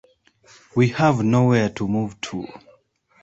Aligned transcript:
We 0.75 0.87
have 0.87 1.23
nowhere 1.23 1.69
to 1.69 1.87
move 1.87 2.19
to. 2.21 2.47